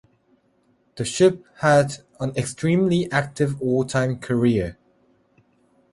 The 0.95 1.05
ship 1.05 1.45
had 1.57 1.97
an 2.19 2.35
extremely 2.35 3.07
active 3.11 3.59
wartime 3.61 4.17
career. 4.17 4.79